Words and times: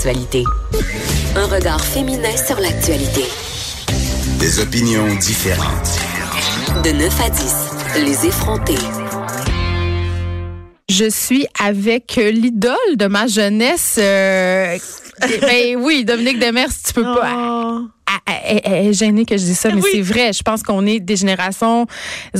Actualité. 0.00 0.44
Un 1.34 1.46
regard 1.46 1.84
féminin 1.84 2.30
sur 2.36 2.54
l'actualité. 2.60 3.24
Des 4.38 4.60
opinions 4.60 5.12
différentes. 5.16 5.98
De 6.84 6.90
9 6.92 7.20
à 7.20 7.28
10, 7.30 7.54
les 8.04 8.26
effrontés. 8.28 8.78
Je 10.88 11.10
suis 11.10 11.48
avec 11.60 12.14
l'idole 12.14 12.76
de 12.96 13.06
ma 13.06 13.26
jeunesse. 13.26 13.96
euh, 13.98 14.78
ben 15.40 15.76
oui, 15.78 16.04
Dominique 16.04 16.38
Demers, 16.38 16.68
tu 16.86 16.92
peux 16.92 17.02
pas. 17.02 17.32
Oh. 17.36 17.80
Ah, 18.06 18.18
ah, 18.24 18.32
Elle 18.44 18.60
elle 18.62 18.86
est 18.86 18.92
gênée 18.92 19.24
que 19.24 19.36
je 19.36 19.42
dise 19.42 19.58
ça, 19.58 19.70
mais 19.70 19.82
Oui. 19.82 19.88
c'est 19.94 20.02
vrai. 20.02 20.32
Je 20.32 20.44
pense 20.44 20.62
qu'on 20.62 20.86
est 20.86 21.00
des 21.00 21.16
générations 21.16 21.88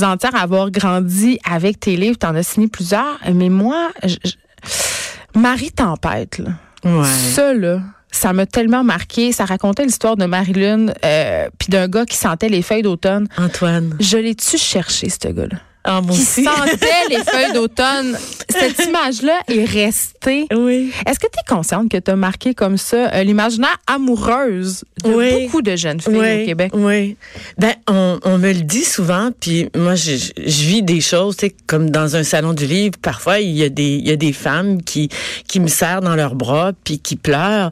entières 0.01 0.35
à 0.35 0.43
avoir 0.43 0.71
grandi 0.71 1.37
avec 1.43 1.81
tes 1.81 1.97
livres. 1.97 2.17
T'en 2.17 2.35
as 2.35 2.43
signé 2.43 2.69
plusieurs. 2.69 3.19
Mais 3.33 3.49
moi, 3.49 3.89
je- 4.05 4.15
je- 4.23 5.37
Marie 5.37 5.71
Tempête, 5.73 6.37
là. 6.37 6.51
Ouais. 6.85 7.05
Ça, 7.33 7.53
là, 7.53 7.81
ça 8.11 8.33
m'a 8.33 8.45
tellement 8.45 8.83
marqué. 8.83 9.31
Ça 9.31 9.45
racontait 9.45 9.83
l'histoire 9.85 10.17
de 10.17 10.25
Marilyn, 10.25 10.87
euh, 11.05 11.47
puis 11.59 11.69
d'un 11.69 11.87
gars 11.87 12.05
qui 12.05 12.17
sentait 12.17 12.49
les 12.49 12.61
feuilles 12.61 12.81
d'automne. 12.83 13.27
Antoine. 13.37 13.95
Je 13.99 14.17
l'ai-tu 14.17 14.57
cherché, 14.57 15.09
ce 15.09 15.27
gars-là? 15.27 15.57
Ah, 15.85 16.01
Qui 16.03 16.09
aussi. 16.11 16.43
sentait 16.43 17.07
les 17.09 17.23
feuilles 17.23 17.53
d'automne. 17.53 18.17
Cette 18.49 18.85
image-là 18.85 19.39
est 19.47 19.63
restée. 19.63 20.45
Oui. 20.53 20.91
Est-ce 21.05 21.19
que 21.19 21.27
tu 21.27 21.39
es 21.39 21.47
consciente 21.55 21.89
que 21.89 21.97
tu 21.97 22.11
as 22.11 22.15
marqué 22.17 22.53
comme 22.53 22.77
ça 22.77 23.09
euh, 23.13 23.23
l'imaginaire 23.23 23.77
amoureuse 23.87 24.83
de 25.03 25.09
Oui. 25.09 25.45
beaucoup 25.45 25.61
de 25.61 25.75
jeunes 25.75 26.01
filles 26.01 26.17
Oui, 26.17 26.41
au 26.41 26.45
Québec? 26.45 26.71
Oui. 26.73 27.15
Ben, 27.57 27.73
on, 27.87 28.19
on 28.23 28.37
me 28.37 28.53
le 28.53 28.61
dit 28.61 28.83
souvent, 28.83 29.29
puis 29.39 29.69
moi, 29.75 29.95
je, 29.95 30.31
vis 30.37 30.83
des 30.83 31.01
choses, 31.01 31.37
tu 31.37 31.47
sais, 31.47 31.55
comme 31.67 31.89
dans 31.89 32.15
un 32.15 32.23
salon 32.23 32.53
du 32.53 32.65
livre. 32.65 32.95
Parfois, 33.01 33.39
il 33.39 33.51
y 33.51 33.63
a 33.63 33.69
des, 33.69 33.95
il 33.95 34.07
y 34.07 34.11
a 34.11 34.15
des 34.15 34.33
femmes 34.33 34.81
qui, 34.81 35.09
qui 35.47 35.59
me 35.59 35.67
serrent 35.67 36.01
dans 36.01 36.15
leurs 36.15 36.35
bras, 36.35 36.71
puis 36.83 36.99
qui 36.99 37.15
pleurent. 37.15 37.71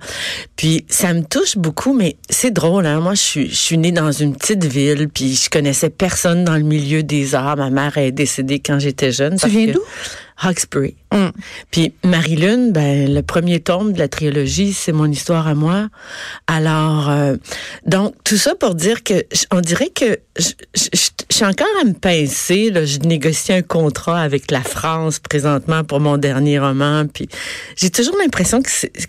Puis 0.55 0.85
ça 0.89 1.13
me 1.13 1.23
touche 1.23 1.57
beaucoup, 1.57 1.93
mais 1.93 2.15
c'est 2.29 2.51
drôle, 2.51 2.85
hein. 2.85 2.99
Moi, 2.99 3.13
je 3.13 3.21
suis, 3.21 3.49
je 3.49 3.55
suis 3.55 3.77
née 3.77 3.91
dans 3.91 4.11
une 4.11 4.35
petite 4.35 4.65
ville, 4.65 5.07
puis 5.13 5.35
je 5.35 5.49
connaissais 5.49 5.89
personne 5.89 6.43
dans 6.43 6.55
le 6.55 6.63
milieu 6.63 7.03
des 7.03 7.35
arts. 7.35 7.57
Ma 7.57 7.69
mère 7.69 7.97
est 7.97 8.11
décédée 8.11 8.59
quand 8.59 8.79
j'étais 8.79 9.11
jeune. 9.11 9.37
Tu 9.37 9.47
viens 9.49 9.73
d'où? 9.73 9.81
Hawkesbury. 10.39 10.95
Hum. 11.11 11.31
Puis 11.71 11.93
Marie-Lune, 12.03 12.71
ben, 12.73 13.13
le 13.13 13.21
premier 13.21 13.59
tome 13.59 13.93
de 13.93 13.99
la 13.99 14.07
trilogie, 14.07 14.73
c'est 14.73 14.91
mon 14.91 15.09
histoire 15.09 15.47
à 15.47 15.55
moi. 15.55 15.87
Alors, 16.47 17.09
euh, 17.09 17.35
donc, 17.85 18.13
tout 18.23 18.37
ça 18.37 18.53
pour 18.55 18.75
dire 18.75 19.03
que, 19.03 19.23
on 19.51 19.61
dirait 19.61 19.89
que 19.89 20.17
je, 20.37 20.49
je- 20.75 20.83
je- 20.93 21.09
je 21.29 21.35
suis 21.35 21.45
encore 21.45 21.67
à 21.81 21.85
me 21.85 21.93
pincer. 21.93 22.69
Là. 22.69 22.85
Je 22.85 22.99
négocie 22.99 23.53
un 23.53 23.61
contrat 23.61 24.21
avec 24.21 24.51
la 24.51 24.61
France 24.61 25.19
présentement 25.19 25.83
pour 25.83 25.99
mon 25.99 26.17
dernier 26.17 26.59
roman. 26.59 27.05
Puis 27.07 27.27
j'ai 27.75 27.89
toujours 27.89 28.15
l'impression 28.17 28.61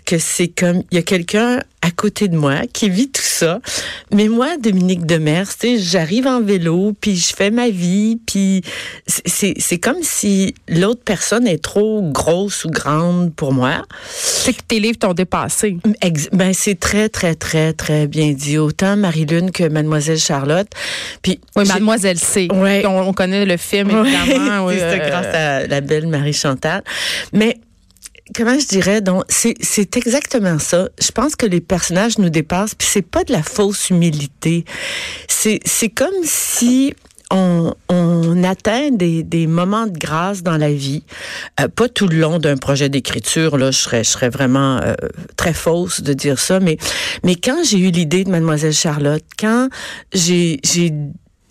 que 0.05 0.17
c'est 0.19 0.47
comme, 0.47 0.83
il 0.91 0.95
y 0.95 0.99
a 0.99 1.03
quelqu'un 1.03 1.59
à 1.81 1.91
côté 1.91 2.27
de 2.27 2.35
moi 2.37 2.55
qui 2.73 2.89
vit 2.89 3.09
tout 3.09 3.21
ça. 3.23 3.59
Mais 4.13 4.27
moi, 4.27 4.57
Dominique 4.57 5.05
Demers, 5.05 5.47
tu 5.57 5.77
sais, 5.77 5.79
j'arrive 5.79 6.27
en 6.27 6.41
vélo, 6.41 6.93
puis 6.99 7.15
je 7.15 7.33
fais 7.33 7.51
ma 7.51 7.69
vie, 7.69 8.19
puis 8.25 8.61
c'est- 9.07 9.77
comme 9.79 10.01
si 10.01 10.53
l'autre 10.67 11.01
personne 11.05 11.47
est 11.47 11.63
trop 11.63 12.01
grosse 12.11 12.65
ou 12.65 12.69
grande 12.69 13.33
pour 13.33 13.53
moi. 13.53 13.83
C'est 14.11 14.53
que 14.53 14.61
tes 14.67 14.79
livres 14.81 14.97
t'ont 14.99 15.13
dépassé. 15.13 15.77
Ben 16.33 16.53
c'est 16.53 16.77
très 16.79 17.07
très 17.07 17.35
très 17.35 17.71
très 17.73 18.07
bien 18.07 18.33
dit 18.33 18.57
autant 18.57 18.97
Marie-Lune 18.97 19.51
que 19.51 19.63
Mademoiselle 19.63 20.19
Charlotte. 20.19 20.67
Puis 21.21 21.39
Oui, 21.55 21.65
Mademoiselle 21.65 22.19
C. 22.19 22.47
Ouais. 22.53 22.83
On, 22.85 23.07
on 23.07 23.13
connaît 23.13 23.45
le 23.45 23.55
film, 23.57 23.89
Ouais, 23.91 24.09
évidemment. 24.11 24.65
oui, 24.65 24.75
c'est 24.77 25.01
euh, 25.01 25.09
grâce 25.09 25.33
à 25.35 25.67
la 25.67 25.81
belle 25.81 26.07
Marie 26.07 26.33
Chantal. 26.33 26.83
Mais 27.31 27.57
comment 28.35 28.57
je 28.59 28.67
dirais 28.67 29.01
donc 29.01 29.23
c'est 29.29 29.97
exactement 29.97 30.59
ça. 30.59 30.89
Je 31.01 31.11
pense 31.11 31.35
que 31.35 31.45
les 31.45 31.61
personnages 31.61 32.17
nous 32.17 32.29
dépassent 32.29 32.75
puis 32.75 32.87
c'est 32.89 33.01
pas 33.01 33.23
de 33.23 33.31
la 33.31 33.43
fausse 33.43 33.89
humilité. 33.89 34.65
C'est 35.27 35.59
c'est 35.65 35.89
comme 35.89 36.13
si 36.23 36.93
on, 37.31 37.73
on 37.89 38.43
atteint 38.43 38.89
des, 38.91 39.21
des 39.23 39.45
moments 39.45 39.85
de 39.85 39.97
grâce 39.97 40.41
dans 40.41 40.57
la 40.57 40.71
vie, 40.71 41.03
Euh, 41.59 41.67
pas 41.67 41.87
tout 41.87 42.07
le 42.07 42.17
long 42.17 42.39
d'un 42.39 42.57
projet 42.57 42.89
d'écriture. 42.89 43.57
Là, 43.57 43.71
je 43.71 43.77
serais, 43.77 44.03
je 44.03 44.09
serais 44.09 44.29
vraiment 44.29 44.77
euh, 44.77 44.93
très 45.35 45.53
fausse 45.53 46.01
de 46.01 46.13
dire 46.13 46.39
ça, 46.39 46.59
mais 46.59 46.77
mais 47.23 47.35
quand 47.35 47.63
j'ai 47.63 47.77
eu 47.79 47.91
l'idée 47.91 48.23
de 48.23 48.31
Mademoiselle 48.31 48.73
Charlotte, 48.73 49.23
quand 49.37 49.69
j'ai 50.13 50.59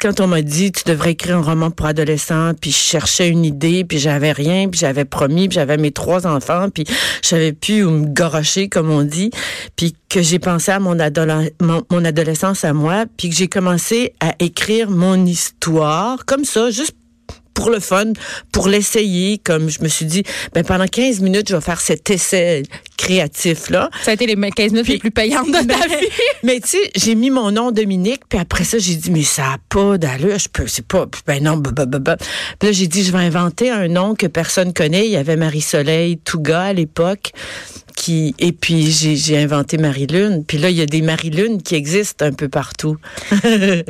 quand 0.01 0.21
on 0.21 0.27
m'a 0.27 0.43
dit 0.43 0.73
tu 0.73 0.85
devrais 0.85 1.13
écrire 1.13 1.37
un 1.37 1.43
roman 1.43 1.71
pour 1.71 1.87
adolescents, 1.87 2.53
puis 2.61 2.71
je 2.71 2.77
cherchais 2.77 3.29
une 3.29 3.45
idée, 3.45 3.85
puis 3.85 3.99
j'avais 3.99 4.33
rien, 4.33 4.69
puis 4.69 4.79
j'avais 4.81 5.05
promis, 5.05 5.49
puis 5.49 5.57
j'avais 5.57 5.77
mes 5.77 5.91
trois 5.91 6.27
enfants, 6.27 6.69
puis 6.73 6.85
je 7.23 7.29
savais 7.29 7.53
plus 7.53 7.85
où 7.85 7.91
me 7.91 8.07
gorocher 8.07 8.69
comme 8.69 8.91
on 8.91 9.03
dit, 9.03 9.31
puis 9.77 9.95
que 10.09 10.23
j'ai 10.23 10.39
pensé 10.39 10.71
à 10.73 10.81
mon, 10.81 10.99
adolescence 10.99 12.65
à 12.65 12.73
moi, 12.73 13.05
puis 13.17 13.31
que 13.31 13.35
j'ai 13.35 13.49
commencé 13.49 14.15
à 14.21 14.35
écrire 14.39 14.91
mon 14.91 15.27
histoire 15.27 16.25
comme 16.25 16.45
ça, 16.45 16.71
juste 16.71 16.95
pour 17.55 17.71
le 17.71 17.81
fun, 17.81 18.13
pour 18.53 18.69
l'essayer, 18.69 19.39
comme 19.39 19.69
je 19.69 19.83
me 19.83 19.89
suis 19.89 20.07
dit, 20.07 20.23
ben 20.55 20.65
pendant 20.65 20.87
15 20.87 21.21
minutes, 21.21 21.49
je 21.49 21.57
vais 21.57 21.61
faire 21.61 21.81
cet 21.81 22.09
essai 22.09 22.63
créatif 22.99 23.71
là. 23.71 23.89
Ça 24.03 24.11
a 24.11 24.15
été 24.15 24.27
les 24.27 24.35
15 24.51 24.73
minutes 24.73 24.89
les 24.89 24.99
plus 24.99 25.11
payantes 25.11 25.47
de 25.47 25.53
ta 25.53 25.63
Ben, 25.65 25.77
vie. 25.89 26.07
mais 26.43 26.61
tu 26.61 26.69
sais, 26.69 26.91
j'ai 26.97 27.15
mis 27.15 27.31
mon 27.31 27.51
nom 27.51 27.71
Dominique, 27.71 28.23
puis 28.29 28.39
après 28.39 28.65
ça, 28.65 28.79
j'ai 28.79 28.97
dit, 28.97 29.11
mais 29.11 29.23
ça 29.23 29.45
a 29.55 29.57
pas 29.71 29.97
d'allure, 29.97 30.39
je 30.39 30.49
peux, 30.49 30.67
c'est 30.67 30.87
pas, 30.87 31.07
ben 31.27 31.43
non, 31.43 31.57
bah, 31.57 31.71
bah, 31.73 31.87
bah, 31.87 31.99
bah. 32.01 32.17
Puis 32.59 32.69
là, 32.69 32.73
j'ai 32.73 32.87
dit, 32.89 33.05
je 33.05 33.13
vais 33.13 33.19
inventer 33.19 33.71
un 33.71 33.89
nom 33.89 34.15
que 34.15 34.27
personne 34.27 34.73
connaît. 34.75 35.07
Il 35.07 35.13
y 35.13 35.17
avait 35.17 35.37
Marie-Soleil 35.37 36.19
Touga 36.19 36.61
à 36.63 36.73
l'époque, 36.73 37.31
qui, 37.97 38.35
et 38.39 38.53
puis 38.53 38.91
j'ai, 38.91 39.39
inventé 39.39 39.79
Marie-Lune. 39.79 40.45
Puis 40.47 40.59
là, 40.59 40.71
il 40.71 40.77
y 40.77 40.83
a 40.83 40.87
des 40.87 41.03
Marie-Lune 41.03 41.63
qui 41.63 41.75
existent 41.77 42.25
un 42.27 42.33
peu 42.33 42.49
partout. 42.49 42.97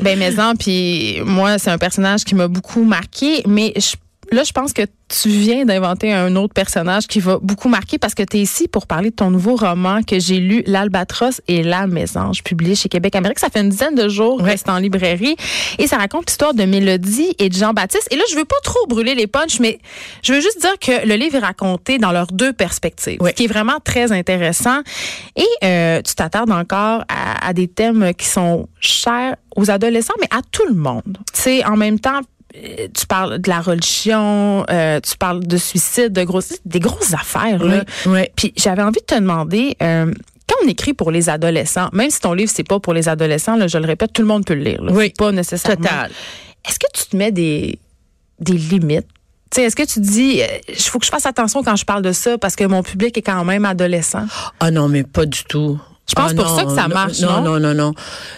Ben, 0.02 0.18
mais 0.18 0.38
en, 0.38 0.54
puis 0.54 1.18
moi, 1.24 1.58
c'est 1.58 1.70
un 1.70 1.78
personnage 1.78 2.24
qui 2.24 2.34
m'a 2.34 2.48
beaucoup 2.48 2.84
marqué, 2.84 3.42
mais 3.46 3.72
je- 3.76 3.96
là, 4.32 4.44
je 4.44 4.52
pense 4.52 4.72
que 4.72 4.82
tu 5.08 5.28
viens 5.30 5.64
d'inventer 5.64 6.12
un 6.12 6.36
autre 6.36 6.52
personnage 6.52 7.06
qui 7.06 7.18
va 7.20 7.38
beaucoup 7.40 7.68
marquer 7.68 7.96
parce 7.98 8.14
que 8.14 8.22
tu 8.22 8.36
es 8.36 8.40
ici 8.40 8.68
pour 8.68 8.86
parler 8.86 9.08
de 9.10 9.14
ton 9.14 9.30
nouveau 9.30 9.56
roman 9.56 10.02
que 10.02 10.18
j'ai 10.18 10.38
lu, 10.38 10.62
L'Albatros 10.66 11.40
et 11.48 11.62
la 11.62 11.86
Mésange, 11.86 12.42
publié 12.44 12.74
chez 12.74 12.88
Québec 12.90 13.16
Amérique. 13.16 13.38
Ça 13.38 13.48
fait 13.48 13.60
une 13.60 13.70
dizaine 13.70 13.94
de 13.94 14.08
jours 14.08 14.38
que 14.38 14.42
Ouais. 14.44 14.56
c'est 14.58 14.68
en 14.68 14.78
librairie 14.78 15.36
et 15.78 15.86
ça 15.86 15.96
raconte 15.96 16.26
l'histoire 16.26 16.52
de 16.52 16.64
Mélodie 16.64 17.34
et 17.38 17.48
de 17.48 17.54
Jean-Baptiste. 17.54 18.08
Et 18.10 18.16
là, 18.16 18.22
je 18.30 18.36
veux 18.36 18.44
pas 18.44 18.56
trop 18.62 18.86
brûler 18.86 19.14
les 19.14 19.26
punchs, 19.26 19.60
mais 19.60 19.78
je 20.22 20.34
veux 20.34 20.40
juste 20.40 20.60
dire 20.60 20.78
que 20.78 21.06
le 21.06 21.14
livre 21.14 21.36
est 21.36 21.40
raconté 21.46 21.96
dans 21.98 22.12
leurs 22.12 22.26
deux 22.32 22.52
perspectives, 22.52 23.20
Ouais. 23.22 23.30
ce 23.30 23.34
qui 23.36 23.44
est 23.44 23.48
vraiment 23.48 23.78
très 23.82 24.12
intéressant. 24.12 24.80
Et 25.36 25.46
euh, 25.64 26.02
tu 26.02 26.14
t'attardes 26.14 26.50
encore 26.50 27.02
à, 27.08 27.46
à 27.48 27.52
des 27.54 27.68
thèmes 27.68 28.12
qui 28.14 28.26
sont 28.26 28.68
chers 28.80 29.36
aux 29.56 29.70
adolescents, 29.70 30.14
mais 30.20 30.28
à 30.30 30.40
tout 30.52 30.66
le 30.68 30.74
monde. 30.74 31.16
Tu 31.32 31.40
sais, 31.40 31.64
en 31.64 31.76
même 31.76 31.98
temps, 31.98 32.20
tu 32.52 33.06
parles 33.06 33.38
de 33.38 33.48
la 33.48 33.60
religion, 33.60 34.64
euh, 34.70 35.00
tu 35.00 35.16
parles 35.16 35.46
de 35.46 35.56
suicide, 35.56 36.12
de 36.12 36.24
gros, 36.24 36.40
des 36.64 36.80
grosses 36.80 37.12
affaires. 37.12 37.62
Là. 37.62 37.84
oui. 38.06 38.20
Puis 38.36 38.52
j'avais 38.56 38.82
envie 38.82 39.00
de 39.00 39.04
te 39.06 39.14
demander, 39.14 39.76
euh, 39.82 40.12
quand 40.48 40.56
on 40.64 40.68
écrit 40.68 40.94
pour 40.94 41.10
les 41.10 41.28
adolescents, 41.28 41.88
même 41.92 42.10
si 42.10 42.20
ton 42.20 42.32
livre 42.32 42.50
c'est 42.54 42.66
pas 42.66 42.80
pour 42.80 42.94
les 42.94 43.08
adolescents, 43.08 43.56
là, 43.56 43.66
je 43.66 43.78
le 43.78 43.86
répète, 43.86 44.12
tout 44.12 44.22
le 44.22 44.28
monde 44.28 44.44
peut 44.44 44.54
le 44.54 44.62
lire. 44.62 44.82
là. 44.82 44.92
Oui. 44.92 45.10
Pas 45.16 45.30
nécessairement. 45.32 45.76
Total. 45.82 46.10
Est-ce 46.66 46.78
que 46.78 46.86
tu 46.94 47.04
te 47.06 47.16
mets 47.16 47.32
des, 47.32 47.78
des 48.40 48.54
limites? 48.54 49.06
Tu 49.50 49.56
sais, 49.60 49.62
Est-ce 49.62 49.76
que 49.76 49.86
tu 49.86 50.00
dis, 50.00 50.42
il 50.68 50.74
faut 50.76 50.98
que 50.98 51.06
je 51.06 51.10
fasse 51.10 51.24
attention 51.24 51.62
quand 51.62 51.76
je 51.76 51.84
parle 51.84 52.02
de 52.02 52.12
ça 52.12 52.36
parce 52.36 52.54
que 52.56 52.64
mon 52.64 52.82
public 52.82 53.16
est 53.16 53.22
quand 53.22 53.44
même 53.44 53.64
adolescent? 53.64 54.26
Ah 54.60 54.70
non, 54.70 54.88
mais 54.88 55.04
pas 55.04 55.24
du 55.24 55.44
tout. 55.44 55.80
Je 56.08 56.14
pense 56.14 56.30
Ah 56.32 56.34
pour 56.34 56.44
non, 56.46 56.56
ça 56.56 56.64
que 56.64 56.74
ça 56.74 56.88
marche, 56.88 57.20
Non, 57.20 57.42
non? 57.42 57.58
non, 57.58 57.60
non, 57.60 57.74
non. 57.74 57.92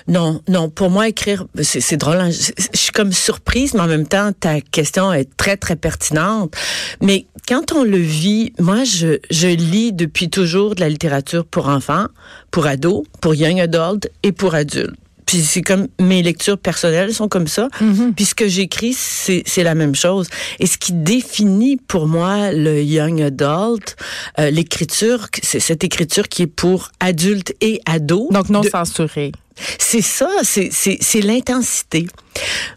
Non, 0.08 0.42
non. 0.48 0.68
Pour 0.70 0.90
moi, 0.90 1.06
écrire, 1.08 1.44
c'est 1.62 1.96
drôle. 1.96 2.16
hein. 2.16 2.30
Je, 2.30 2.50
je 2.72 2.78
suis 2.78 2.90
comme 2.92 3.12
surprise, 3.12 3.74
mais 3.74 3.80
en 3.80 3.86
même 3.86 4.06
temps, 4.08 4.32
ta 4.32 4.60
question 4.60 5.12
est 5.12 5.28
très, 5.36 5.56
très 5.56 5.76
pertinente. 5.76 6.52
Mais 7.00 7.26
quand 7.48 7.72
on 7.72 7.84
le 7.84 7.96
vit, 7.98 8.52
moi, 8.58 8.82
je, 8.84 9.18
je 9.30 9.46
lis 9.46 9.92
depuis 9.92 10.30
toujours 10.30 10.74
de 10.74 10.80
la 10.80 10.88
littérature 10.88 11.44
pour 11.44 11.68
enfants, 11.68 12.06
pour 12.50 12.66
ados, 12.66 13.04
pour 13.20 13.34
young 13.36 13.60
adultes 13.60 14.10
et 14.24 14.32
pour 14.32 14.54
adultes. 14.54 14.96
Puis 15.30 15.42
c'est 15.42 15.62
comme 15.62 15.86
mes 16.00 16.24
lectures 16.24 16.58
personnelles 16.58 17.14
sont 17.14 17.28
comme 17.28 17.46
ça. 17.46 17.68
Puis 18.16 18.24
ce 18.24 18.34
que 18.34 18.48
j'écris, 18.48 18.94
c'est 18.94 19.62
la 19.62 19.76
même 19.76 19.94
chose. 19.94 20.28
Et 20.58 20.66
ce 20.66 20.76
qui 20.76 20.92
définit 20.92 21.76
pour 21.76 22.08
moi 22.08 22.50
le 22.50 22.82
young 22.82 23.22
adult, 23.22 23.94
euh, 24.40 24.50
l'écriture, 24.50 25.28
c'est 25.40 25.60
cette 25.60 25.84
écriture 25.84 26.28
qui 26.28 26.42
est 26.42 26.46
pour 26.48 26.90
adultes 26.98 27.54
et 27.60 27.80
ados. 27.86 28.26
Donc 28.32 28.48
non 28.48 28.62
De- 28.62 28.68
censuré. 28.70 29.30
c'est 29.78 30.02
ça, 30.02 30.28
c'est 30.42 31.20
l'intensité. 31.22 32.08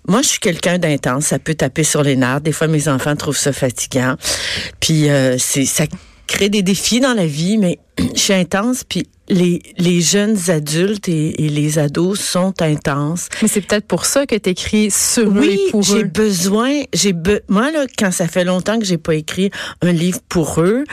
Moi, 0.08 0.22
je 0.22 0.28
suis 0.28 0.40
quelqu'un 0.40 0.78
d'intense. 0.78 1.26
Ça 1.26 1.40
peut 1.40 1.56
taper 1.56 1.84
sur 1.84 2.04
les 2.04 2.16
nerfs. 2.16 2.42
Des 2.42 2.52
fois, 2.52 2.68
mes 2.68 2.88
enfants 2.88 3.16
trouvent 3.16 3.36
ça 3.38 3.52
fatigant. 3.52 4.16
Puis 4.80 5.10
euh, 5.10 5.38
c'est 5.40 5.66
ça 5.66 5.86
crée 6.28 6.50
des 6.50 6.62
défis 6.62 7.00
dans 7.00 7.14
la 7.14 7.26
vie, 7.26 7.58
mais 7.58 7.80
je 8.16 8.20
suis 8.20 8.34
intense. 8.34 8.84
Puis 8.84 9.08
les, 9.30 9.62
les 9.78 10.02
jeunes 10.02 10.38
adultes 10.50 11.08
et, 11.08 11.46
et 11.46 11.50
les 11.50 11.80
ados 11.80 12.20
sont 12.20 12.54
intenses. 12.62 13.30
Mais 13.42 13.48
c'est 13.48 13.62
peut-être 13.62 13.88
pour 13.88 14.06
ça 14.06 14.26
que 14.26 14.36
tu 14.36 14.50
écris 14.50 14.92
sur 14.92 15.30
eux 15.30 15.40
Oui, 15.40 15.60
et 15.68 15.72
pour 15.72 15.84
j'ai 15.84 16.02
eux. 16.02 16.04
besoin. 16.04 16.82
J'ai 16.94 17.14
be- 17.14 17.42
moi 17.48 17.72
là, 17.72 17.86
quand 17.98 18.12
ça 18.12 18.28
fait 18.28 18.44
longtemps 18.44 18.80
que 18.80 18.86
j'ai 18.86 18.98
pas 18.98 19.16
écrit 19.16 19.50
un 19.82 19.92
livre 19.94 20.20
pour 20.28 20.60
eux, 20.62 20.84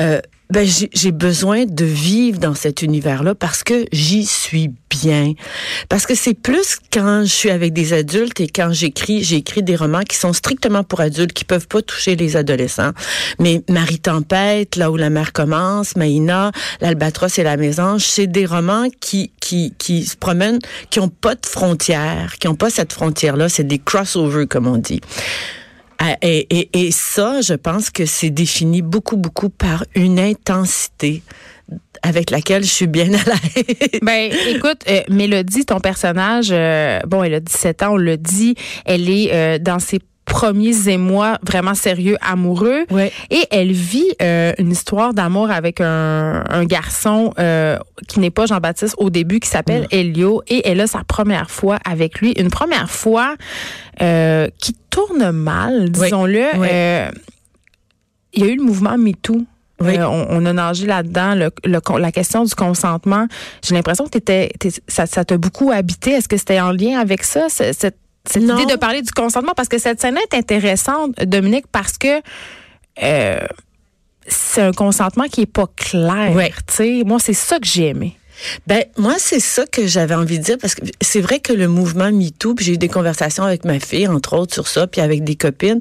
euh, 0.00 0.20
ben 0.52 0.68
j'ai 0.92 1.12
besoin 1.12 1.64
de 1.64 1.86
vivre 1.86 2.38
dans 2.38 2.54
cet 2.54 2.82
univers-là 2.82 3.34
parce 3.34 3.64
que 3.64 3.86
j'y 3.90 4.26
suis 4.26 4.70
bien. 4.90 5.32
Parce 5.88 6.04
que 6.04 6.14
c'est 6.14 6.34
plus 6.34 6.76
quand 6.92 7.22
je 7.22 7.32
suis 7.32 7.48
avec 7.48 7.72
des 7.72 7.94
adultes 7.94 8.38
et 8.38 8.48
quand 8.48 8.70
j'écris, 8.70 9.24
j'écris 9.24 9.62
des 9.62 9.76
romans 9.76 10.02
qui 10.02 10.18
sont 10.18 10.34
strictement 10.34 10.84
pour 10.84 11.00
adultes, 11.00 11.32
qui 11.32 11.46
peuvent 11.46 11.68
pas 11.68 11.80
toucher 11.80 12.16
les 12.16 12.36
adolescents. 12.36 12.90
Mais 13.38 13.62
Marie 13.70 13.98
Tempête, 13.98 14.76
là 14.76 14.90
où 14.90 14.98
la 14.98 15.08
mer 15.08 15.32
commence, 15.32 15.96
Maïna, 15.96 16.52
l'Albatros 16.82 17.38
et 17.38 17.44
la 17.44 17.56
Mésange, 17.56 18.04
c'est 18.04 18.26
des 18.26 18.44
romans 18.44 18.88
qui, 19.00 19.32
qui, 19.40 19.72
qui 19.78 20.04
se 20.04 20.16
promènent, 20.16 20.58
qui 20.90 21.00
ont 21.00 21.08
pas 21.08 21.34
de 21.34 21.46
frontières, 21.46 22.34
qui 22.38 22.48
ont 22.48 22.56
pas 22.56 22.68
cette 22.68 22.92
frontière-là. 22.92 23.48
C'est 23.48 23.66
des 23.66 23.78
crossovers, 23.78 24.46
comme 24.46 24.66
on 24.66 24.76
dit. 24.76 25.00
Ah, 26.04 26.16
et, 26.20 26.68
et, 26.72 26.90
ça, 26.90 27.40
je 27.42 27.54
pense 27.54 27.88
que 27.88 28.06
c'est 28.06 28.30
défini 28.30 28.82
beaucoup, 28.82 29.16
beaucoup 29.16 29.50
par 29.50 29.84
une 29.94 30.18
intensité 30.18 31.22
avec 32.02 32.30
laquelle 32.30 32.64
je 32.64 32.70
suis 32.70 32.88
bien 32.88 33.06
à 33.14 33.18
l'aise. 33.24 34.00
Ben, 34.02 34.32
écoute, 34.48 34.82
euh, 34.88 35.02
Mélodie, 35.08 35.64
ton 35.64 35.78
personnage, 35.78 36.48
euh, 36.50 36.98
bon, 37.06 37.22
elle 37.22 37.34
a 37.34 37.40
17 37.40 37.84
ans, 37.84 37.92
on 37.92 37.96
le 37.96 38.16
dit, 38.16 38.56
elle 38.84 39.08
est 39.08 39.32
euh, 39.32 39.58
dans 39.60 39.78
ses 39.78 40.00
premiers 40.24 40.88
émois 40.88 41.38
vraiment 41.42 41.74
sérieux, 41.74 42.16
amoureux. 42.20 42.84
Et 43.30 43.46
elle 43.50 43.72
vit 43.72 44.12
euh, 44.20 44.52
une 44.58 44.70
histoire 44.70 45.14
d'amour 45.14 45.50
avec 45.50 45.80
un, 45.80 46.44
un 46.48 46.64
garçon 46.64 47.32
euh, 47.38 47.78
qui 48.08 48.20
n'est 48.20 48.30
pas 48.30 48.46
Jean-Baptiste 48.46 48.94
au 48.98 49.10
début, 49.10 49.40
qui 49.40 49.48
s'appelle 49.48 49.86
Elio. 49.90 50.42
Et 50.48 50.66
elle 50.68 50.80
a 50.80 50.86
sa 50.86 51.04
première 51.04 51.50
fois 51.50 51.78
avec 51.84 52.20
lui. 52.20 52.32
Une 52.32 52.50
première 52.50 52.90
fois 52.90 53.36
euh, 54.00 54.48
qui 54.58 54.74
tourne 54.90 55.30
mal, 55.32 55.90
disons-le. 55.90 56.44
Il 58.34 58.44
y 58.44 58.48
a 58.48 58.50
eu 58.50 58.56
le 58.56 58.64
mouvement 58.64 58.96
MeToo. 58.96 59.44
Oui. 59.80 59.98
Euh, 59.98 60.06
on, 60.06 60.26
on, 60.30 60.46
a 60.46 60.52
nagé 60.52 60.86
là-dedans, 60.86 61.34
le, 61.34 61.50
le, 61.64 61.80
la 61.98 62.12
question 62.12 62.44
du 62.44 62.54
consentement. 62.54 63.26
J'ai 63.64 63.74
l'impression 63.74 64.04
que 64.04 64.10
t'étais, 64.10 64.52
ça, 64.86 65.06
ça 65.06 65.24
t'a 65.24 65.36
beaucoup 65.38 65.70
habité. 65.72 66.12
Est-ce 66.12 66.28
que 66.28 66.36
c'était 66.36 66.60
en 66.60 66.70
lien 66.70 66.98
avec 67.00 67.24
ça, 67.24 67.48
cette 67.48 67.96
cette 68.24 68.42
idée 68.42 68.66
de 68.66 68.76
parler 68.76 69.02
du 69.02 69.10
consentement 69.10 69.52
parce 69.56 69.68
que 69.68 69.78
cette 69.78 70.00
scène 70.00 70.16
est 70.16 70.34
intéressante, 70.36 71.14
Dominique, 71.24 71.66
parce 71.72 71.98
que 71.98 72.20
euh, 73.02 73.40
c'est 74.26 74.62
un 74.62 74.72
consentement 74.72 75.24
qui 75.24 75.42
est 75.42 75.46
pas 75.46 75.66
clair. 75.76 76.32
Ouais. 76.34 76.52
Moi, 77.04 77.18
c'est 77.18 77.34
ça 77.34 77.58
que 77.58 77.66
j'ai 77.66 77.88
aimé. 77.88 78.16
Ben 78.66 78.84
moi 78.96 79.16
c'est 79.18 79.40
ça 79.40 79.66
que 79.66 79.86
j'avais 79.86 80.14
envie 80.14 80.38
de 80.38 80.44
dire 80.44 80.56
parce 80.60 80.74
que 80.74 80.82
c'est 81.00 81.20
vrai 81.20 81.38
que 81.38 81.52
le 81.52 81.68
mouvement 81.68 82.10
MeToo, 82.10 82.54
puis 82.54 82.64
j'ai 82.64 82.72
eu 82.74 82.78
des 82.78 82.88
conversations 82.88 83.44
avec 83.44 83.64
ma 83.64 83.78
fille 83.78 84.08
entre 84.08 84.36
autres 84.36 84.54
sur 84.54 84.68
ça, 84.68 84.86
puis 84.86 85.00
avec 85.00 85.22
des 85.22 85.36
copines, 85.36 85.78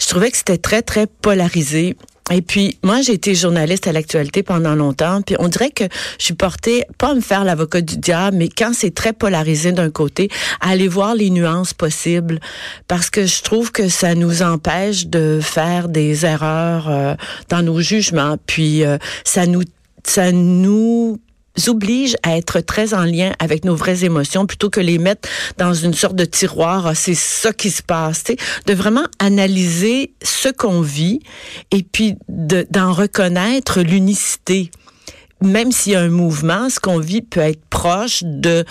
je 0.00 0.08
trouvais 0.08 0.30
que 0.30 0.36
c'était 0.36 0.58
très 0.58 0.82
très 0.82 1.06
polarisé. 1.06 1.96
Et 2.30 2.42
puis, 2.42 2.78
moi, 2.84 3.00
j'ai 3.02 3.14
été 3.14 3.34
journaliste 3.34 3.86
à 3.86 3.92
l'actualité 3.92 4.42
pendant 4.42 4.74
longtemps, 4.74 5.20
puis 5.22 5.36
on 5.38 5.48
dirait 5.48 5.70
que 5.70 5.84
je 6.18 6.24
suis 6.24 6.34
portée, 6.34 6.84
pas 6.96 7.10
à 7.10 7.14
me 7.14 7.20
faire 7.20 7.44
l'avocat 7.44 7.80
du 7.80 7.96
diable, 7.96 8.36
mais 8.36 8.48
quand 8.48 8.72
c'est 8.72 8.94
très 8.94 9.12
polarisé 9.12 9.72
d'un 9.72 9.90
côté, 9.90 10.28
à 10.60 10.70
aller 10.70 10.88
voir 10.88 11.14
les 11.14 11.30
nuances 11.30 11.74
possibles, 11.74 12.40
parce 12.86 13.10
que 13.10 13.26
je 13.26 13.42
trouve 13.42 13.72
que 13.72 13.88
ça 13.88 14.14
nous 14.14 14.42
empêche 14.42 15.06
de 15.06 15.40
faire 15.42 15.88
des 15.88 16.24
erreurs 16.24 16.88
euh, 16.88 17.14
dans 17.48 17.62
nos 17.62 17.80
jugements, 17.80 18.36
puis 18.46 18.84
euh, 18.84 18.98
ça 19.24 19.46
nous 19.46 19.62
ça 20.04 20.32
nous 20.32 21.20
oblige 21.68 22.16
à 22.22 22.36
être 22.36 22.60
très 22.60 22.94
en 22.94 23.04
lien 23.04 23.32
avec 23.38 23.64
nos 23.64 23.74
vraies 23.74 24.04
émotions 24.04 24.46
plutôt 24.46 24.70
que 24.70 24.80
les 24.80 24.98
mettre 24.98 25.28
dans 25.58 25.74
une 25.74 25.94
sorte 25.94 26.16
de 26.16 26.24
tiroir. 26.24 26.86
Ah, 26.86 26.94
c'est 26.94 27.14
ça 27.14 27.52
qui 27.52 27.70
se 27.70 27.82
passe. 27.82 28.24
De 28.66 28.74
vraiment 28.74 29.04
analyser 29.18 30.12
ce 30.22 30.48
qu'on 30.48 30.80
vit 30.80 31.20
et 31.70 31.82
puis 31.82 32.16
d'en 32.28 32.92
reconnaître 32.92 33.80
l'unicité. 33.80 34.70
Même 35.42 35.72
s'il 35.72 35.92
y 35.92 35.96
a 35.96 36.00
un 36.00 36.10
mouvement, 36.10 36.68
ce 36.68 36.78
qu'on 36.78 36.98
vit 36.98 37.22
peut 37.22 37.40
être 37.40 37.64
proche 37.70 38.22
de 38.24 38.64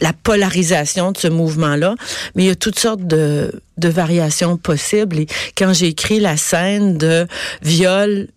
la 0.00 0.14
polarisation 0.14 1.12
de 1.12 1.18
ce 1.18 1.28
mouvement-là, 1.28 1.94
mais 2.34 2.44
il 2.44 2.46
y 2.46 2.50
a 2.50 2.54
toutes 2.54 2.78
sortes 2.78 3.06
de, 3.06 3.52
de 3.76 3.88
variations 3.88 4.56
possibles. 4.56 5.18
Et 5.18 5.26
quand 5.56 5.74
j'ai 5.74 5.88
écrit 5.88 6.18
la 6.18 6.38
scène 6.38 6.96
de 6.96 7.26
viol 7.62 8.28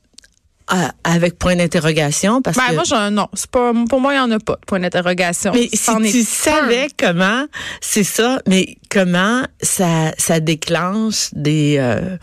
avec 1.04 1.38
point 1.38 1.56
d'interrogation 1.56 2.42
parce 2.42 2.58
ben, 2.58 2.70
que 2.70 2.90
moi 2.90 3.10
non 3.12 3.28
c'est 3.34 3.50
pas 3.50 3.72
pour 3.90 4.02
moi 4.02 4.14
il 4.14 4.18
y 4.18 4.20
en 4.20 4.32
a 4.32 4.40
pas 4.40 4.58
point 4.66 4.80
d'interrogation 4.80 5.52
mais 5.54 5.70
si 5.72 6.12
tu 6.12 6.24
savais 6.24 6.88
comment 6.98 7.46
c'est 7.82 8.04
ça 8.04 8.40
mais 8.48 8.78
comment 8.90 9.44
ça 9.62 10.14
ça 10.18 10.40
déclenche 10.40 11.30
des 11.34 11.78
euh, 11.80 12.18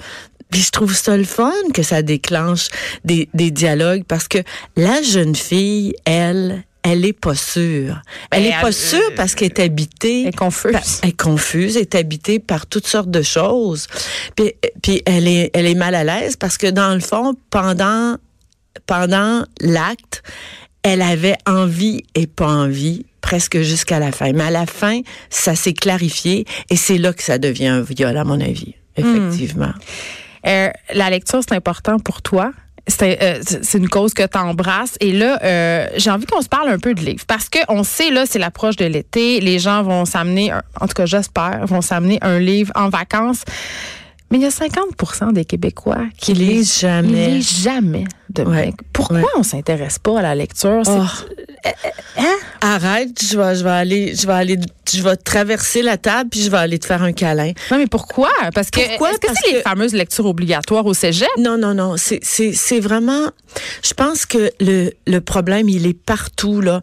puis 0.51 0.63
je 0.63 0.71
trouve 0.71 0.95
ça 0.95 1.17
le 1.17 1.25
fun 1.25 1.53
que 1.73 1.83
ça 1.83 2.03
déclenche 2.03 2.69
des, 3.05 3.29
des 3.35 3.51
dialogues 3.51 4.03
parce 4.07 4.27
que 4.27 4.39
la 4.77 5.01
jeune 5.03 5.37
fille 5.37 5.95
elle 6.05 6.65
elle 6.83 7.05
est 7.05 7.13
pas 7.13 7.35
sûre. 7.35 8.01
Elle 8.31 8.47
est 8.47 8.61
pas 8.61 8.73
sûre 8.73 9.13
parce 9.15 9.35
qu'elle 9.35 9.49
est 9.49 9.61
habitée. 9.61 10.23
Elle 10.23 10.29
est 10.29 10.37
confuse. 10.37 11.01
Elle 11.03 11.11
est 11.11 11.21
confuse, 11.21 11.77
elle 11.77 11.83
est 11.83 11.95
habitée 11.95 12.39
par 12.39 12.67
toutes 12.67 12.87
sortes 12.87 13.11
de 13.11 13.21
choses. 13.21 13.87
Puis, 14.35 14.55
puis 14.83 15.03
elle 15.05 15.29
est, 15.29 15.51
elle 15.53 15.67
est 15.67 15.75
mal 15.75 15.95
à 15.95 16.05
l'aise 16.05 16.37
parce 16.37 16.57
que 16.57 16.69
dans 16.69 16.95
le 16.95 17.01
fond, 17.01 17.35
pendant 17.51 18.17
pendant 18.87 19.45
l'acte, 19.61 20.23
elle 20.83 21.03
avait 21.03 21.37
envie 21.47 22.05
et 22.15 22.27
pas 22.27 22.49
envie 22.49 23.07
presque 23.21 23.61
jusqu'à 23.61 23.99
la 23.99 24.13
fin. 24.13 24.33
Mais 24.33 24.45
à 24.45 24.51
la 24.51 24.67
fin, 24.67 25.01
ça 25.29 25.55
s'est 25.55 25.75
clarifié 25.75 26.47
et 26.71 26.77
c'est 26.77 26.99
là 26.99 27.13
que 27.13 27.23
ça 27.23 27.39
devient 27.39 27.69
un 27.69 27.83
viol, 27.83 28.17
à 28.17 28.25
mon 28.25 28.41
avis, 28.41 28.75
effectivement. 28.97 29.67
Mmh. 29.67 30.47
Euh, 30.47 30.71
la 30.95 31.11
lecture, 31.11 31.41
c'est 31.47 31.55
important 31.55 31.99
pour 31.99 32.23
toi. 32.23 32.53
C'est 32.87 33.23
euh, 33.23 33.41
une 33.75 33.89
cause 33.89 34.15
que 34.15 34.27
tu 34.27 34.39
embrasses. 34.39 34.97
Et 35.01 35.13
là, 35.13 35.39
euh, 35.45 35.87
j'ai 35.97 36.11
envie 36.11 36.25
qu'on 36.27 36.41
se 36.41 36.49
parle 36.49 36.71
un 36.71 36.79
peu 36.79 36.95
de 36.95 37.01
livres. 37.01 37.25
Parce 37.29 37.49
qu'on 37.49 37.85
sait, 37.85 38.11
là, 38.11 38.25
c'est 38.27 38.39
l'approche 38.39 38.77
de 38.77 38.87
l'été. 38.87 39.41
Les 39.41 39.59
gens 39.59 39.83
vont 39.83 40.07
s'amener, 40.07 40.53
en 40.53 40.89
tout 40.89 40.95
cas, 40.95 41.07
j'espère, 41.07 41.67
vont 41.67 41.83
s'amener 41.83 42.19
un 42.23 42.39
livre 42.39 42.73
en 42.75 42.89
vacances. 42.89 43.45
Mais 44.31 44.39
il 44.39 44.43
y 44.43 44.47
a 44.47 44.51
50 44.51 45.33
des 45.33 45.45
Québécois 45.45 46.05
qui 46.17 46.35
lisent 46.35 46.79
jamais. 46.79 47.29
lisent 47.31 47.63
jamais. 47.63 48.05
De 48.31 48.45
ouais. 48.45 48.73
Pourquoi 48.93 49.19
ouais. 49.19 49.25
on 49.37 49.43
s'intéresse 49.43 49.99
pas 49.99 50.21
à 50.21 50.23
la 50.23 50.35
lecture? 50.37 50.83
Oh. 50.87 51.05
Hein? 52.17 52.37
Arrête, 52.61 53.11
je 53.21 53.37
vais, 53.37 53.55
je 53.57 53.65
vais 53.65 53.71
aller, 53.71 54.15
je 54.15 54.27
vais 54.27 54.33
aller, 54.33 54.59
je 54.93 55.03
vais 55.03 55.17
traverser 55.17 55.83
la 55.83 55.97
table 55.97 56.31
puis 56.31 56.43
je 56.43 56.51
vais 56.51 56.59
aller 56.59 56.79
te 56.79 56.87
faire 56.87 57.03
un 57.03 57.13
câlin. 57.13 57.53
Non, 57.71 57.79
mais 57.79 57.87
pourquoi? 57.87 58.31
Parce 58.55 58.71
que, 58.71 58.81
pourquoi? 58.89 59.11
est-ce 59.11 59.19
que 59.19 59.33
c'est 59.45 59.53
les 59.53 59.61
fameuses 59.63 59.95
lectures 59.95 60.27
obligatoires 60.27 60.87
au 60.87 60.95
cégep? 60.95 61.29
Non, 61.39 61.59
non, 61.59 61.75
non. 61.75 61.97
C'est, 61.97 62.21
c'est, 62.23 62.53
c'est 62.53 62.81
vraiment, 62.81 63.31
je 63.83 63.95
pense 63.95 64.27
que 64.27 64.51
le, 64.61 64.93
le 65.07 65.21
problème, 65.21 65.69
il 65.69 65.87
est 65.87 65.99
partout, 65.99 66.61
là. 66.61 66.81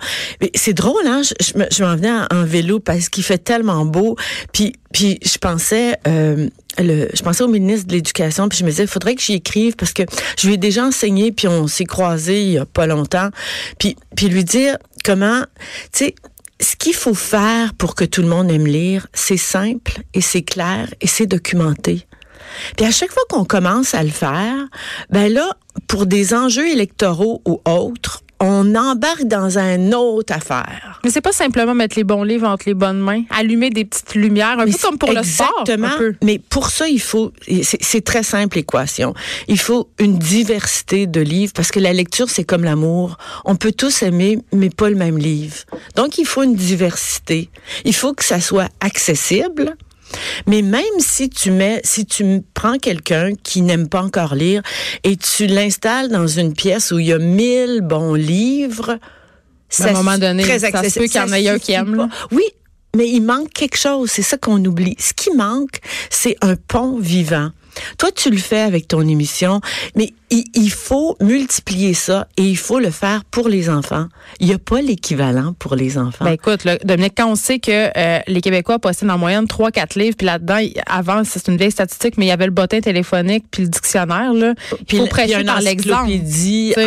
C'est 0.54 0.74
drôle, 0.74 1.06
hein? 1.08 1.22
Je, 1.24 1.34
je, 1.46 1.64
je 1.72 1.84
m'en 1.84 1.96
venais 1.96 2.12
en, 2.12 2.28
en 2.32 2.44
vélo 2.44 2.80
parce 2.80 3.10
qu'il 3.10 3.24
fait 3.24 3.38
tellement 3.38 3.86
beau. 3.86 4.16
Puis, 4.52 4.74
puis 4.92 5.20
je 5.24 5.38
pensais, 5.38 5.98
euh, 6.08 6.50
le, 6.80 7.10
je 7.14 7.22
pensais 7.22 7.44
au 7.44 7.48
ministre 7.48 7.88
de 7.88 7.94
l'Éducation, 7.94 8.50
puis 8.50 8.60
je 8.60 8.64
me 8.64 8.70
disais, 8.70 8.84
il 8.84 8.90
faudrait 8.90 9.16
que 9.16 9.22
j'y 9.22 9.34
écrive 9.34 9.76
parce 9.76 9.94
que 9.94 10.04
je 10.38 10.48
lui 10.48 10.56
ai 10.56 10.58
déjà 10.58 10.86
enseigné, 10.86 11.32
puis 11.32 11.48
on 11.48 11.68
s'est 11.68 11.86
croisés 11.86 12.42
il 12.42 12.52
y 12.52 12.58
a 12.58 12.66
pas 12.66 12.88
longtemps. 12.88 13.30
Puis, 13.80 13.96
puis 14.16 14.28
lui 14.28 14.44
dire 14.44 14.78
comment, 15.04 15.42
tu 15.92 16.06
sais, 16.06 16.16
ce 16.60 16.76
qu'il 16.76 16.96
faut 16.96 17.14
faire 17.14 17.74
pour 17.76 17.96
que 17.96 18.04
tout 18.04 18.22
le 18.22 18.28
monde 18.28 18.52
aime 18.52 18.66
lire, 18.66 19.08
c'est 19.14 19.38
simple 19.38 20.02
et 20.14 20.22
c'est 20.22 20.42
clair 20.42 20.92
et 21.02 21.08
c'est 21.08 21.28
documenté. 21.28 22.08
Puis 22.76 22.86
à 22.86 22.92
chaque 22.92 23.12
fois 23.12 23.24
qu'on 23.30 23.46
commence 23.46 23.94
à 23.94 24.04
le 24.04 24.10
faire, 24.10 24.56
ben 25.10 25.32
là, 25.32 25.50
pour 25.88 26.06
des 26.06 26.34
enjeux 26.34 26.68
électoraux 26.68 27.42
ou 27.46 27.62
autres, 27.66 28.24
on 28.40 28.76
embarque 28.76 29.24
dans 29.24 29.58
une 29.58 29.94
autre 29.94 30.34
affaire. 30.34 31.00
Mais 31.04 31.10
c'est 31.10 31.22
pas 31.22 31.32
simplement 31.32 31.74
mettre 31.74 31.96
les 31.98 32.04
bons 32.04 32.24
livres 32.24 32.48
entre 32.48 32.66
les 32.68 32.74
bonnes 32.74 33.00
mains, 33.00 33.24
allumer 33.30 33.70
des 33.70 33.86
petites 33.86 34.16
lumières, 34.16 34.60
un 34.60 34.66
Mais 34.66 34.72
peu 34.72 34.78
comme 34.78 34.98
pour 34.98 35.10
exactement, 35.10 35.88
le 36.00 36.12
sport. 36.12 36.20
Mais 36.24 36.40
pour 36.40 36.70
ça, 36.70 36.88
il 36.88 37.02
faut, 37.02 37.32
c'est 37.62 38.04
très 38.04 38.24
simple 38.24 38.58
l'équation. 38.58 39.14
Il 39.48 39.60
faut 39.60 39.90
une 40.00 40.18
diversité 40.18 41.08
de 41.08 41.22
livres 41.22 41.54
parce 41.56 41.72
que 41.72 41.80
la 41.80 41.94
lecture, 41.94 42.30
c'est 42.30 42.44
comme 42.44 42.64
l'amour. 42.64 43.18
On 43.46 43.56
peut 43.56 43.72
tous 43.72 44.04
aimer, 44.04 44.40
mais 44.54 44.70
pas 44.70 44.90
le 44.90 44.96
même 44.96 45.18
livre. 45.18 45.58
Donc, 45.96 46.18
il 46.18 46.26
faut 46.26 46.44
une 46.44 46.56
diversité. 46.56 47.50
Il 47.86 47.96
faut 47.96 48.14
que 48.14 48.24
ça 48.24 48.40
soit 48.40 48.70
accessible 48.80 49.76
mais 50.46 50.62
même 50.62 50.84
si 51.00 51.30
tu 51.30 51.52
mets, 51.52 51.82
si 51.84 52.06
tu 52.06 52.42
prends 52.54 52.78
quelqu'un 52.78 53.34
qui 53.44 53.62
n'aime 53.62 53.90
pas 53.90 54.02
encore 54.02 54.36
lire 54.36 54.62
et 55.04 55.18
tu 55.18 55.48
l'installes 55.48 56.10
dans 56.10 56.28
une 56.28 56.54
pièce 56.54 56.92
où 56.92 57.00
il 57.00 57.08
y 57.08 57.14
a 57.14 57.20
mille 57.20 57.82
bons 57.82 58.14
livres, 58.14 59.00
à 59.80 59.88
un 59.90 59.92
moment 59.94 60.18
donné, 60.18 60.44
très 60.44 60.60
ça 60.60 60.70
se 60.70 61.00
peut 61.00 61.06
qu'il 61.06 61.22
y 61.22 61.24
en 61.24 61.34
ait 61.34 61.50
un 61.50 61.60
qui 61.60 61.74
aime. 61.74 61.96
Là. 61.96 62.10
Oui, 62.32 62.44
mais 62.96 63.10
il 63.10 63.22
manque 63.22 63.52
quelque 63.52 63.78
chose. 63.78 64.10
C'est 64.10 64.22
ça 64.22 64.38
qu'on 64.38 64.64
oublie. 64.64 64.96
Ce 64.98 65.14
qui 65.14 65.32
manque, 65.32 65.80
c'est 66.10 66.36
un 66.42 66.56
pont 66.56 66.98
vivant. 66.98 67.52
Toi, 67.98 68.10
tu 68.12 68.30
le 68.30 68.38
fais 68.38 68.60
avec 68.60 68.88
ton 68.88 69.02
émission, 69.08 69.62
mais 69.96 70.14
il, 70.30 70.44
il 70.54 70.72
faut 70.72 71.16
multiplier 71.22 71.94
ça 71.94 72.28
et 72.38 72.44
il 72.44 72.58
faut 72.58 72.80
le 72.80 72.92
faire 72.92 73.24
pour 73.26 73.48
les 73.48 73.70
enfants. 73.70 74.08
Il 74.40 74.48
n'y 74.48 74.54
a 74.54 74.58
pas 74.58 74.82
l'équivalent 74.82 75.54
pour 75.58 75.76
les 75.76 75.98
enfants. 75.98 76.26
Ben 76.26 76.32
écoute, 76.32 76.64
là, 76.64 76.78
Dominique, 76.84 77.14
quand 77.16 77.30
on 77.30 77.36
sait 77.36 77.60
que 77.60 77.90
euh, 77.98 78.20
les 78.28 78.42
Québécois 78.42 78.80
possèdent 78.80 79.10
en 79.10 79.18
moyenne 79.18 79.46
3-4 79.46 79.98
livres, 79.98 80.16
puis 80.18 80.26
là-dedans, 80.26 80.60
avant, 80.86 81.24
c'est 81.24 81.48
une 81.48 81.58
vieille 81.58 81.72
statistique, 81.72 82.16
mais 82.18 82.26
il 82.26 82.30
y 82.30 82.32
avait 82.32 82.46
le 82.46 82.52
bottin 82.52 82.82
téléphonique 82.82 83.46
puis 83.50 83.64
le 83.64 83.70
dictionnaire. 83.70 84.34
Là. 84.34 84.54
Puis 84.88 84.98
faut 84.98 85.08
prêcher 85.08 85.44
par 85.44 85.62
l'exemple. 85.62 86.12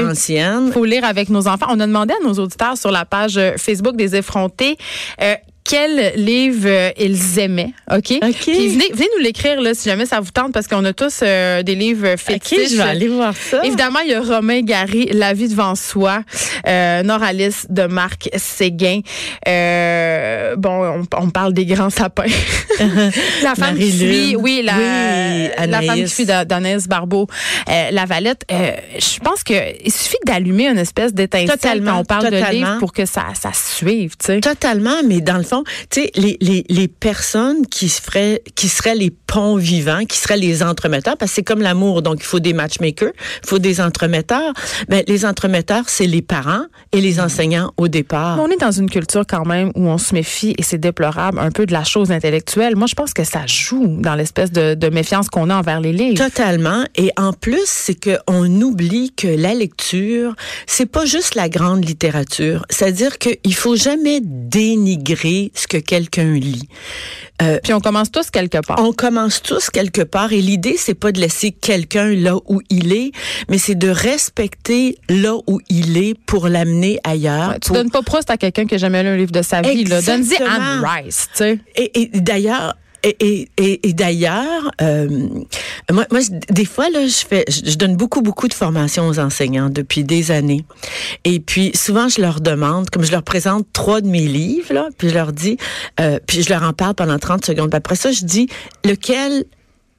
ancienne. 0.04 0.64
Il 0.68 0.72
faut 0.72 0.84
lire 0.84 1.04
avec 1.04 1.28
nos 1.28 1.48
enfants. 1.48 1.66
On 1.70 1.80
a 1.80 1.86
demandé 1.86 2.14
à 2.20 2.26
nos 2.26 2.34
auditeurs 2.34 2.76
sur 2.76 2.90
la 2.90 3.04
page 3.04 3.38
euh, 3.38 3.52
Facebook 3.56 3.96
des 3.96 4.16
effrontés 4.16 4.76
euh, 5.22 5.34
quel 5.64 6.12
livre 6.16 6.66
euh, 6.66 6.90
ils 6.98 7.38
aimaient, 7.38 7.72
OK? 7.90 8.02
Puis 8.20 8.68
venez, 8.68 8.90
venez 8.92 9.08
nous 9.16 9.22
l'écrire 9.22 9.60
là, 9.60 9.74
si 9.74 9.88
jamais 9.88 10.06
ça 10.06 10.20
vous 10.20 10.30
tente, 10.30 10.52
parce 10.52 10.66
qu'on 10.66 10.84
a 10.84 10.92
tous 10.92 11.20
euh, 11.22 11.62
des 11.62 11.74
livres 11.74 12.16
fétiches. 12.16 12.58
OK, 12.58 12.66
je 12.70 12.76
vais 12.76 12.82
aller 12.82 13.08
voir 13.08 13.34
ça. 13.36 13.60
Évidemment, 13.64 14.00
il 14.00 14.10
y 14.10 14.14
a 14.14 14.20
Romain 14.20 14.62
Gary, 14.62 15.08
La 15.12 15.32
vie 15.34 15.48
devant 15.48 15.74
soi, 15.74 16.22
euh, 16.66 17.02
Noralis 17.02 17.66
de 17.68 17.84
Marc 17.84 18.28
Séguin. 18.36 19.00
Euh, 19.48 20.56
bon, 20.56 21.02
on, 21.12 21.16
on 21.24 21.30
parle 21.30 21.52
des 21.52 21.66
grands 21.66 21.90
sapins. 21.90 22.24
la 23.42 23.54
femme 23.54 23.76
qui 23.76 23.90
fuit, 23.92 24.36
oui, 24.36 24.62
la, 24.64 24.74
Oui, 24.76 25.66
la 25.68 25.82
femme 25.82 26.04
qui 26.04 26.24
d'A- 26.24 26.44
d'Anaïs 26.44 26.88
Barbeau. 26.88 27.26
La 27.66 28.04
Valette, 28.06 28.44
je 28.50 29.18
pense 29.20 29.42
que 29.44 29.54
il 29.84 29.92
suffit 29.92 30.16
d'allumer 30.26 30.68
une 30.68 30.78
espèce 30.78 31.12
d'étincelle 31.14 31.48
Totalement, 31.50 31.92
quand 31.92 32.00
on 32.00 32.04
parle 32.04 32.30
de 32.30 32.50
livre 32.52 32.78
pour 32.78 32.92
que 32.92 33.06
ça, 33.06 33.26
ça 33.40 33.50
suive, 33.52 34.16
tu 34.18 34.26
sais. 34.26 34.40
Totalement, 34.40 35.02
mais 35.06 35.20
dans 35.20 35.36
le 35.36 35.44
fond, 35.50 35.64
tu 35.90 36.02
sais, 36.02 36.10
les, 36.14 36.36
les, 36.40 36.64
les 36.68 36.88
personnes 36.88 37.66
qui 37.66 37.88
se 37.88 38.00
feraient, 38.00 38.42
qui 38.54 38.68
seraient 38.68 38.94
les 38.94 39.10
ponts 39.10 39.56
vivants, 39.56 40.04
qui 40.06 40.18
seraient 40.18 40.36
les 40.36 40.62
entremetteurs, 40.62 41.16
parce 41.16 41.32
que 41.32 41.36
c'est 41.36 41.42
comme 41.42 41.62
l'amour, 41.62 42.02
donc 42.02 42.18
il 42.20 42.24
faut 42.24 42.40
des 42.40 42.52
matchmakers, 42.52 43.12
il 43.42 43.48
faut 43.48 43.58
des 43.58 43.80
entremetteurs. 43.80 44.52
Mais 44.88 45.04
les 45.08 45.24
entremetteurs, 45.24 45.84
c'est 45.88 46.06
les 46.06 46.22
parents 46.22 46.64
et 46.92 47.00
les 47.00 47.20
enseignants 47.20 47.72
au 47.76 47.88
départ. 47.88 48.38
On 48.40 48.48
est 48.48 48.60
dans 48.60 48.70
une 48.70 48.88
culture 48.88 49.24
quand 49.28 49.44
même 49.44 49.70
où 49.74 49.86
on 49.88 49.98
se 49.98 50.14
méfie, 50.14 50.54
et 50.58 50.62
c'est 50.62 50.78
déplorable, 50.78 51.38
un 51.38 51.50
peu 51.50 51.66
de 51.66 51.72
la 51.72 51.84
chose 51.84 52.10
intellectuelle. 52.10 52.76
Moi, 52.76 52.86
je 52.86 52.94
pense 52.94 53.12
que 53.12 53.24
ça 53.24 53.46
joue 53.46 53.86
dans 53.98 54.14
l'espèce 54.14 54.52
de, 54.52 54.74
de 54.74 54.88
méfiance 54.88 55.28
qu'on 55.28 55.50
a 55.50 55.56
envers 55.56 55.80
les 55.80 55.92
livres. 55.92 56.24
Totalement. 56.24 56.84
Et 56.96 57.10
en 57.16 57.32
plus, 57.32 57.66
c'est 57.66 57.96
qu'on 57.96 58.60
oublie 58.60 59.12
que 59.16 59.28
la 59.28 59.54
lecture, 59.54 60.34
c'est 60.66 60.86
pas 60.86 61.04
juste 61.04 61.34
la 61.34 61.48
grande 61.48 61.84
littérature. 61.84 62.64
C'est-à-dire 62.70 63.18
qu'il 63.18 63.54
faut 63.54 63.76
jamais 63.76 64.20
dénigrer 64.22 65.39
ce 65.54 65.66
que 65.66 65.76
quelqu'un 65.78 66.32
lit. 66.34 66.68
Euh, 67.42 67.58
Puis 67.62 67.72
on 67.72 67.80
commence 67.80 68.10
tous 68.10 68.30
quelque 68.30 68.58
part. 68.66 68.76
on 68.80 68.92
commence 68.92 69.40
tous 69.42 69.70
quelque 69.70 70.02
part 70.02 70.32
et 70.32 70.40
l'idée 70.42 70.76
c'est 70.78 70.94
pas 70.94 71.10
de 71.12 71.20
laisser 71.20 71.52
quelqu'un 71.52 72.10
là 72.14 72.36
où 72.48 72.60
il 72.68 72.92
est, 72.92 73.12
mais 73.48 73.56
c'est 73.58 73.74
de 73.74 73.88
respecter 73.88 74.96
là 75.08 75.36
où 75.46 75.60
il 75.70 75.96
est 75.96 76.14
pour 76.26 76.48
l'amener 76.48 76.98
ailleurs. 77.04 77.50
Ouais, 77.50 77.58
tu 77.60 77.68
pour- 77.68 77.76
donnes 77.76 77.90
pas 77.90 78.02
Proust 78.02 78.30
à 78.30 78.36
quelqu'un 78.36 78.66
qui 78.66 78.74
a 78.74 78.78
jamais 78.78 79.02
lu 79.02 79.08
un 79.08 79.16
livre 79.16 79.32
de 79.32 79.42
sa 79.42 79.62
vie. 79.62 79.84
Donne-y. 79.84 80.36
Anne 80.42 80.84
Rice, 80.84 81.28
tu 81.32 81.38
sais. 81.38 81.58
Et, 81.76 82.02
et 82.02 82.06
d'ailleurs, 82.20 82.76
et, 83.02 83.48
et, 83.56 83.88
et, 83.88 83.92
d'ailleurs, 83.92 84.70
euh, 84.82 85.08
moi, 85.90 86.06
moi, 86.10 86.20
des 86.50 86.64
fois 86.64 86.90
là, 86.90 87.06
je 87.06 87.26
fais, 87.26 87.44
je 87.48 87.76
donne 87.76 87.96
beaucoup, 87.96 88.20
beaucoup 88.20 88.48
de 88.48 88.54
formations 88.54 89.08
aux 89.08 89.18
enseignants 89.18 89.70
depuis 89.70 90.04
des 90.04 90.30
années. 90.30 90.64
Et 91.24 91.40
puis 91.40 91.72
souvent, 91.74 92.08
je 92.08 92.20
leur 92.20 92.40
demande, 92.40 92.90
comme 92.90 93.04
je 93.04 93.12
leur 93.12 93.22
présente 93.22 93.66
trois 93.72 94.00
de 94.00 94.08
mes 94.08 94.26
livres, 94.26 94.72
là, 94.74 94.88
puis 94.98 95.08
je 95.08 95.14
leur 95.14 95.32
dis, 95.32 95.56
euh, 95.98 96.18
puis 96.26 96.42
je 96.42 96.50
leur 96.50 96.62
en 96.62 96.72
parle 96.72 96.94
pendant 96.94 97.18
30 97.18 97.44
secondes. 97.44 97.70
Puis 97.70 97.78
après 97.78 97.96
ça, 97.96 98.12
je 98.12 98.24
dis 98.24 98.48
lequel 98.84 99.44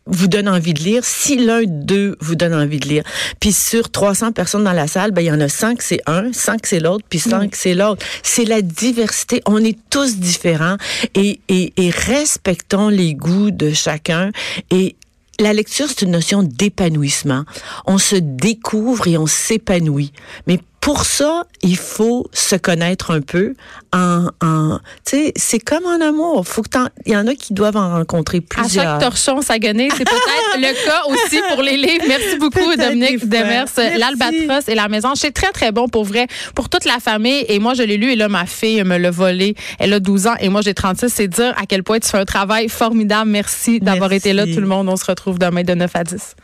vous 0.08 0.27
donne 0.27 0.50
envie 0.50 0.74
de 0.74 0.81
lire, 0.81 1.03
si 1.05 1.38
l'un 1.38 1.63
d'eux 1.65 2.17
vous 2.20 2.36
donne 2.36 2.53
envie 2.53 2.79
de 2.79 2.88
lire. 2.88 3.03
Puis 3.39 3.53
sur 3.53 3.89
300 3.89 4.31
personnes 4.31 4.63
dans 4.63 4.74
la 4.74 4.88
salle, 4.88 5.12
ben 5.12 5.22
il 5.22 5.27
y 5.27 5.31
en 5.31 5.39
a 5.39 5.50
5 5.50 5.81
c'est 5.81 6.01
un, 6.08 6.34
5 6.34 6.65
c'est 6.65 6.79
l'autre, 6.79 7.05
puis 7.08 7.20
5 7.20 7.55
c'est 7.55 7.74
l'autre. 7.74 8.05
C'est 8.24 8.46
la 8.46 8.62
diversité. 8.62 9.41
On 9.46 9.63
est 9.63 9.77
tous 9.89 10.17
différents 10.17 10.77
et, 11.15 11.39
et, 11.48 11.74
et 11.77 11.89
respectons 11.89 12.89
les 12.89 13.13
goûts 13.13 13.51
de 13.51 13.72
chacun 13.72 14.31
et 14.70 14.96
la 15.39 15.53
lecture, 15.53 15.88
c'est 15.89 16.03
une 16.03 16.12
notion 16.12 16.43
d'épanouissement. 16.43 17.46
On 17.88 17.98
se 17.98 18.15
découvre 18.15 19.08
et 19.08 19.17
on 19.17 19.25
s'épanouit. 19.25 20.13
Mais 20.46 20.60
pour 20.82 21.06
ça, 21.06 21.44
il 21.62 21.78
faut 21.78 22.28
se 22.34 22.56
connaître 22.56 23.12
un 23.12 23.22
peu. 23.22 23.54
En, 23.94 24.28
en 24.42 24.80
tu 25.06 25.16
sais, 25.18 25.34
c'est 25.36 25.60
comme 25.60 25.86
en 25.86 26.02
amour. 26.02 26.48
Faut 26.48 26.64
que 26.64 26.70
il 27.06 27.14
y 27.14 27.16
en 27.16 27.28
a 27.28 27.36
qui 27.36 27.54
doivent 27.54 27.78
en 27.78 27.92
rencontrer 27.92 28.40
À 28.40 28.62
plusieurs. 28.62 28.84
chaque 28.84 29.00
torchon 29.00 29.42
saguenay, 29.44 29.90
c'est 29.96 30.06
peut-être 30.06 30.58
le 30.58 30.86
cas 30.86 31.04
aussi 31.08 31.40
pour 31.54 31.62
les 31.62 31.78
livres. 31.78 32.06
Merci 32.08 32.38
beaucoup, 32.38 32.76
Dominique. 32.76 33.30
Demers. 33.30 33.68
L'Albatros 33.78 34.68
et 34.68 34.74
la 34.74 34.88
Maison. 34.88 35.14
C'est 35.14 35.32
très, 35.32 35.52
très 35.52 35.72
bon 35.72 35.88
pour 35.88 36.04
vrai, 36.04 36.26
pour 36.56 36.68
toute 36.68 36.86
la 36.86 36.98
famille. 37.00 37.46
Et 37.48 37.60
moi, 37.60 37.76
je 37.76 37.84
l'ai 37.84 37.98
lu 37.98 38.12
et 38.12 38.16
là, 38.16 38.28
ma 38.28 38.48
fille 38.48 38.84
me 38.84 38.98
l'a 38.98 39.12
volé. 39.12 39.54
Elle 39.78 39.94
a 39.94 40.00
12 40.00 40.28
ans 40.28 40.36
et 40.40 40.50
moi, 40.50 40.62
j'ai 40.62 40.74
36. 40.74 41.10
C'est 41.10 41.28
dire 41.28 41.54
à 41.62 41.68
quel 41.68 41.84
point 41.84 42.00
tu 42.00 42.10
fais 42.10 42.18
un 42.18 42.26
travail 42.26 42.70
formidable. 42.70 43.30
Merci 43.30 43.80
d'avoir 43.80 44.12
été 44.14 44.34
là, 44.34 44.46
tout 44.48 44.60
le 44.60 44.68
monde. 44.68 44.90
On 44.90 44.96
se 44.96 45.06
retrouve 45.06 45.38
demain 45.38 45.62
de 45.62 45.76
9 45.76 45.92
à 45.96 46.04
10. 46.04 46.36